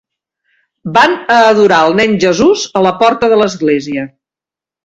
[0.95, 4.09] Van a adorar el nen Jesús a la porta de l'església.